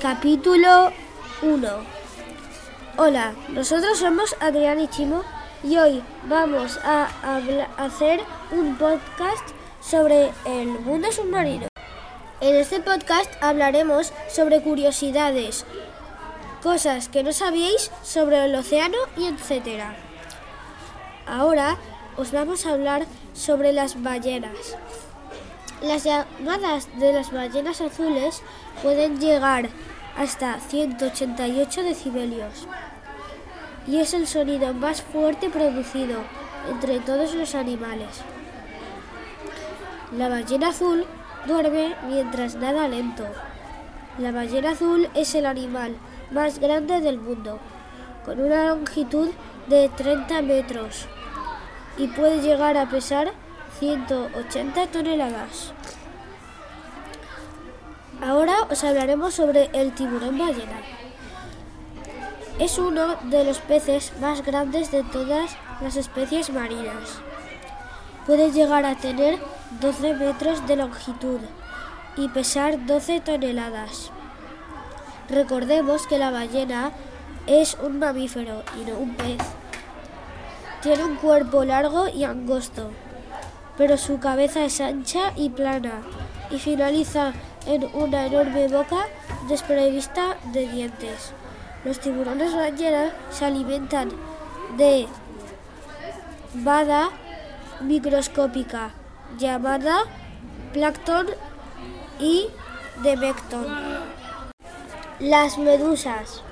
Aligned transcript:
Capítulo 0.00 0.92
1 1.40 1.68
Hola, 2.98 3.34
nosotros 3.48 3.98
somos 3.98 4.36
Adrián 4.40 4.78
y 4.78 4.88
Chimo 4.88 5.22
y 5.64 5.78
hoy 5.78 6.02
vamos 6.28 6.78
a 6.84 7.08
hacer 7.78 8.20
un 8.52 8.76
podcast 8.76 9.48
sobre 9.80 10.32
el 10.44 10.68
mundo 10.68 11.10
submarino. 11.10 11.68
En 12.42 12.56
este 12.56 12.80
podcast 12.80 13.32
hablaremos 13.40 14.12
sobre 14.28 14.60
curiosidades, 14.60 15.64
cosas 16.62 17.08
que 17.08 17.22
no 17.22 17.32
sabíais 17.32 17.90
sobre 18.02 18.44
el 18.44 18.54
océano 18.54 18.98
y 19.16 19.24
etcétera. 19.24 19.96
Ahora 21.26 21.78
os 22.18 22.32
vamos 22.32 22.66
a 22.66 22.72
hablar 22.72 23.06
sobre 23.32 23.72
las 23.72 24.02
ballenas. 24.02 24.76
Las 25.82 26.04
llamadas 26.04 26.88
de 26.98 27.12
las 27.12 27.30
ballenas 27.30 27.80
azules 27.82 28.42
pueden 28.82 29.20
llegar 29.20 29.68
hasta 30.16 30.58
188 30.58 31.82
decibelios 31.82 32.66
y 33.86 33.98
es 33.98 34.14
el 34.14 34.26
sonido 34.26 34.72
más 34.72 35.02
fuerte 35.02 35.50
producido 35.50 36.20
entre 36.70 36.98
todos 37.00 37.34
los 37.34 37.54
animales. 37.54 38.22
La 40.16 40.28
ballena 40.28 40.68
azul 40.68 41.04
duerme 41.46 41.94
mientras 42.08 42.54
nada 42.54 42.88
lento. 42.88 43.24
La 44.18 44.32
ballena 44.32 44.70
azul 44.70 45.10
es 45.14 45.34
el 45.34 45.44
animal 45.44 45.94
más 46.30 46.58
grande 46.58 47.00
del 47.02 47.18
mundo, 47.18 47.58
con 48.24 48.40
una 48.40 48.68
longitud 48.68 49.28
de 49.68 49.90
30 49.90 50.40
metros 50.40 51.06
y 51.98 52.06
puede 52.08 52.40
llegar 52.40 52.76
a 52.78 52.88
pesar 52.88 53.32
180 53.78 54.86
toneladas. 54.86 55.72
Ahora 58.22 58.54
os 58.70 58.82
hablaremos 58.82 59.34
sobre 59.34 59.68
el 59.72 59.92
tiburón 59.92 60.38
ballena. 60.38 60.80
Es 62.58 62.78
uno 62.78 63.16
de 63.24 63.44
los 63.44 63.58
peces 63.58 64.12
más 64.20 64.42
grandes 64.42 64.90
de 64.90 65.02
todas 65.04 65.56
las 65.82 65.96
especies 65.96 66.50
marinas. 66.50 67.20
Puede 68.24 68.50
llegar 68.50 68.86
a 68.86 68.96
tener 68.96 69.38
12 69.80 70.14
metros 70.14 70.66
de 70.66 70.76
longitud 70.76 71.40
y 72.16 72.28
pesar 72.28 72.86
12 72.86 73.20
toneladas. 73.20 74.10
Recordemos 75.28 76.06
que 76.06 76.18
la 76.18 76.30
ballena 76.30 76.92
es 77.46 77.76
un 77.82 77.98
mamífero 77.98 78.62
y 78.80 78.90
no 78.90 78.96
un 78.98 79.14
pez. 79.14 79.38
Tiene 80.82 81.04
un 81.04 81.16
cuerpo 81.16 81.64
largo 81.64 82.08
y 82.08 82.24
angosto, 82.24 82.90
pero 83.76 83.96
su 83.96 84.18
cabeza 84.18 84.64
es 84.64 84.80
ancha 84.80 85.32
y 85.36 85.50
plana 85.50 86.02
y 86.50 86.58
finaliza 86.58 87.32
en 87.66 87.88
una 87.94 88.26
enorme 88.26 88.68
boca 88.68 89.06
desprovista 89.48 90.36
de 90.52 90.68
dientes. 90.68 91.32
Los 91.84 92.00
tiburones 92.00 92.54
ballena 92.54 93.12
se 93.30 93.44
alimentan 93.44 94.10
de 94.76 95.06
bada 96.54 97.10
microscópica 97.80 98.90
llamada 99.38 100.04
plancton 100.72 101.26
y 102.18 102.48
de 103.02 103.16
mectón. 103.16 103.66
Las 105.18 105.58
medusas 105.58 106.42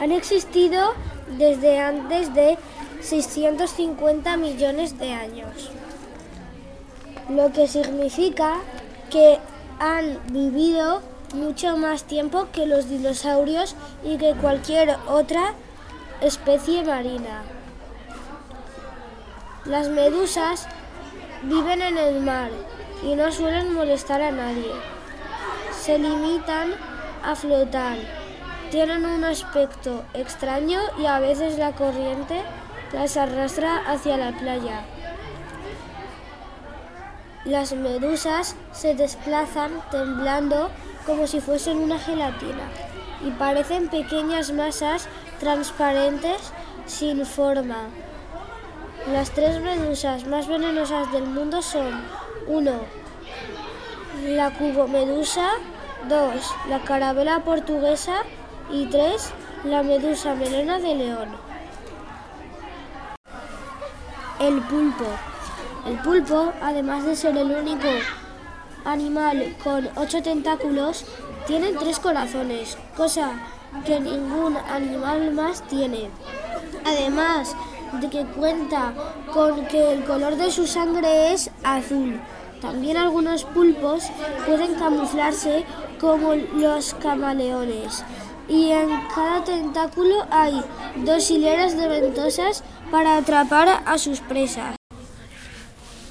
han 0.00 0.12
existido 0.12 0.94
desde 1.38 1.80
antes 1.80 2.34
de 2.34 2.58
650 3.00 4.36
millones 4.36 4.98
de 4.98 5.12
años, 5.12 5.70
lo 7.28 7.52
que 7.52 7.66
significa 7.68 8.56
que 9.10 9.38
han 9.78 10.18
vivido 10.30 11.02
mucho 11.34 11.76
más 11.76 12.04
tiempo 12.04 12.48
que 12.52 12.66
los 12.66 12.88
dinosaurios 12.88 13.74
y 14.04 14.16
que 14.18 14.34
cualquier 14.34 14.96
otra 15.08 15.54
especie 16.20 16.84
marina. 16.84 17.42
Las 19.64 19.88
medusas 19.88 20.66
viven 21.42 21.82
en 21.82 21.98
el 21.98 22.20
mar 22.20 22.50
y 23.02 23.14
no 23.14 23.32
suelen 23.32 23.74
molestar 23.74 24.22
a 24.22 24.30
nadie. 24.30 24.72
Se 25.78 25.98
limitan 25.98 26.74
a 27.22 27.34
flotar. 27.34 27.98
Tienen 28.70 29.04
un 29.06 29.24
aspecto 29.24 30.04
extraño 30.14 30.80
y 30.98 31.06
a 31.06 31.18
veces 31.18 31.58
la 31.58 31.72
corriente 31.72 32.42
las 32.92 33.16
arrastra 33.16 33.78
hacia 33.86 34.16
la 34.16 34.32
playa. 34.32 34.84
Las 37.44 37.74
medusas 37.74 38.56
se 38.72 38.94
desplazan 38.94 39.82
temblando 39.90 40.70
como 41.04 41.26
si 41.26 41.40
fuesen 41.40 41.78
una 41.78 41.98
gelatina 41.98 42.70
y 43.22 43.30
parecen 43.32 43.88
pequeñas 43.88 44.50
masas 44.52 45.08
transparentes 45.40 46.52
sin 46.86 47.26
forma. 47.26 47.88
Las 49.12 49.30
tres 49.32 49.60
medusas 49.60 50.26
más 50.26 50.48
venenosas 50.48 51.12
del 51.12 51.24
mundo 51.24 51.60
son 51.60 52.02
1. 52.46 52.72
La 54.28 54.50
cubomedusa, 54.50 55.50
2. 56.08 56.54
La 56.70 56.80
carabela 56.80 57.40
portuguesa 57.40 58.22
y 58.70 58.86
3. 58.86 59.32
La 59.64 59.82
medusa 59.82 60.34
melena 60.34 60.78
de 60.78 60.94
león. 60.94 61.28
El 64.40 64.62
pulpo. 64.62 65.33
El 65.86 65.98
pulpo, 65.98 66.52
además 66.62 67.04
de 67.04 67.14
ser 67.14 67.36
el 67.36 67.50
único 67.50 67.88
animal 68.84 69.54
con 69.62 69.88
ocho 69.96 70.22
tentáculos, 70.22 71.04
tiene 71.46 71.72
tres 71.72 71.98
corazones, 71.98 72.78
cosa 72.96 73.32
que 73.84 74.00
ningún 74.00 74.56
animal 74.56 75.32
más 75.32 75.62
tiene. 75.68 76.08
Además 76.86 77.54
de 78.00 78.08
que 78.08 78.24
cuenta 78.24 78.94
con 79.32 79.66
que 79.66 79.92
el 79.92 80.04
color 80.04 80.36
de 80.36 80.50
su 80.50 80.66
sangre 80.66 81.32
es 81.32 81.50
azul. 81.62 82.18
También 82.62 82.96
algunos 82.96 83.44
pulpos 83.44 84.04
pueden 84.46 84.74
camuflarse 84.76 85.64
como 86.00 86.34
los 86.34 86.94
camaleones. 86.94 88.04
Y 88.48 88.70
en 88.70 88.88
cada 89.14 89.44
tentáculo 89.44 90.26
hay 90.30 90.62
dos 90.96 91.30
hileras 91.30 91.76
de 91.76 91.88
ventosas 91.88 92.64
para 92.90 93.18
atrapar 93.18 93.82
a 93.84 93.98
sus 93.98 94.20
presas. 94.20 94.76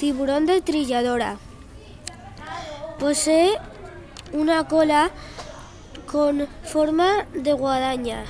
Tiburón 0.00 0.46
de 0.46 0.62
trilladora. 0.62 1.36
Posee 2.98 3.52
una 4.32 4.66
cola 4.66 5.10
con 6.10 6.48
forma 6.64 7.26
de 7.34 7.52
guadaña, 7.52 8.24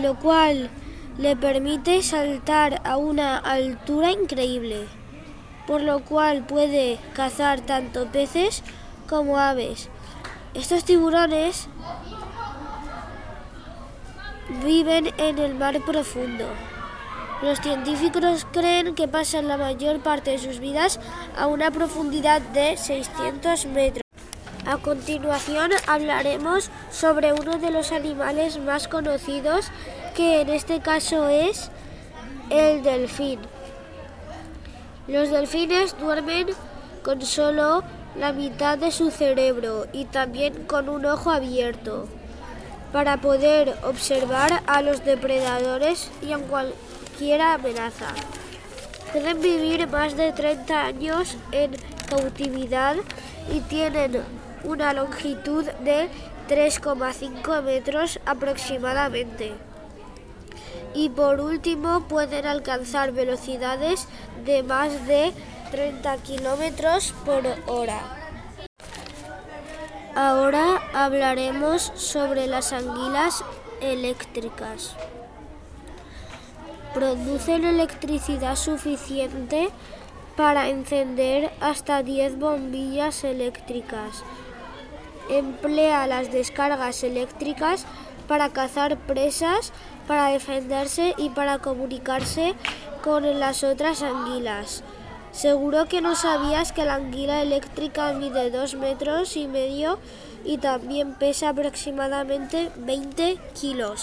lo 0.00 0.14
cual 0.14 0.70
le 1.18 1.34
permite 1.34 2.04
saltar 2.04 2.82
a 2.84 2.98
una 2.98 3.36
altura 3.36 4.12
increíble, 4.12 4.86
por 5.66 5.82
lo 5.82 6.04
cual 6.04 6.46
puede 6.46 7.00
cazar 7.14 7.62
tanto 7.62 8.06
peces 8.06 8.62
como 9.08 9.40
aves. 9.40 9.88
Estos 10.54 10.84
tiburones 10.84 11.66
viven 14.64 15.12
en 15.18 15.40
el 15.40 15.56
mar 15.56 15.80
profundo. 15.84 16.46
Los 17.42 17.60
científicos 17.60 18.46
creen 18.50 18.94
que 18.94 19.08
pasan 19.08 19.46
la 19.46 19.58
mayor 19.58 20.00
parte 20.00 20.30
de 20.30 20.38
sus 20.38 20.58
vidas 20.58 20.98
a 21.36 21.46
una 21.46 21.70
profundidad 21.70 22.40
de 22.40 22.78
600 22.78 23.66
metros. 23.66 24.02
A 24.64 24.78
continuación 24.78 25.70
hablaremos 25.86 26.70
sobre 26.90 27.34
uno 27.34 27.58
de 27.58 27.70
los 27.70 27.92
animales 27.92 28.58
más 28.58 28.88
conocidos, 28.88 29.66
que 30.14 30.40
en 30.40 30.48
este 30.48 30.80
caso 30.80 31.28
es 31.28 31.70
el 32.48 32.82
delfín. 32.82 33.38
Los 35.06 35.28
delfines 35.30 35.94
duermen 35.98 36.46
con 37.04 37.20
solo 37.20 37.84
la 38.18 38.32
mitad 38.32 38.78
de 38.78 38.90
su 38.90 39.10
cerebro 39.10 39.86
y 39.92 40.06
también 40.06 40.64
con 40.64 40.88
un 40.88 41.04
ojo 41.04 41.30
abierto 41.30 42.08
para 42.94 43.18
poder 43.18 43.76
observar 43.84 44.62
a 44.66 44.80
los 44.80 45.04
depredadores 45.04 46.10
y 46.22 46.32
a 46.32 46.38
cualquier 46.38 46.95
amenaza. 47.54 48.08
Pueden 49.12 49.40
vivir 49.40 49.86
más 49.88 50.16
de 50.16 50.32
30 50.32 50.84
años 50.84 51.36
en 51.52 51.72
cautividad 52.08 52.96
y 53.52 53.60
tienen 53.60 54.22
una 54.64 54.92
longitud 54.92 55.64
de 55.84 56.08
3,5 56.48 57.62
metros 57.62 58.20
aproximadamente. 58.26 59.54
Y 60.94 61.08
por 61.10 61.40
último 61.40 62.06
pueden 62.08 62.46
alcanzar 62.46 63.12
velocidades 63.12 64.06
de 64.44 64.62
más 64.62 65.06
de 65.06 65.32
30 65.70 66.16
kilómetros 66.18 67.14
por 67.24 67.42
hora. 67.66 68.00
Ahora 70.14 70.82
hablaremos 70.94 71.92
sobre 71.94 72.46
las 72.46 72.72
anguilas 72.72 73.44
eléctricas. 73.80 74.96
Producen 76.96 77.66
electricidad 77.66 78.56
suficiente 78.56 79.68
para 80.34 80.70
encender 80.70 81.52
hasta 81.60 82.02
10 82.02 82.38
bombillas 82.38 83.22
eléctricas 83.22 84.24
emplea 85.28 86.06
las 86.06 86.32
descargas 86.32 87.02
eléctricas 87.02 87.84
para 88.28 88.50
cazar 88.50 88.96
presas, 88.96 89.72
para 90.06 90.28
defenderse 90.28 91.14
y 91.18 91.30
para 91.30 91.58
comunicarse 91.58 92.54
con 93.02 93.38
las 93.38 93.62
otras 93.62 94.02
anguilas. 94.02 94.82
Seguro 95.32 95.86
que 95.86 96.00
no 96.00 96.16
sabías 96.16 96.72
que 96.72 96.84
la 96.84 96.94
anguila 96.94 97.42
eléctrica 97.42 98.12
mide 98.14 98.50
dos 98.50 98.74
metros 98.74 99.36
y 99.36 99.46
medio 99.46 99.98
y 100.44 100.58
también 100.58 101.14
pesa 101.14 101.50
aproximadamente 101.50 102.70
20 102.76 103.36
kilos. 103.60 103.94